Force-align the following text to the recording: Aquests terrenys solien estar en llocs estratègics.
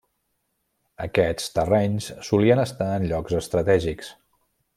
Aquests 1.05 1.53
terrenys 1.57 2.07
solien 2.29 2.63
estar 2.65 2.89
en 2.95 3.07
llocs 3.13 3.37
estratègics. 3.43 4.11